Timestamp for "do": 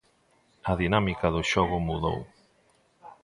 1.35-1.41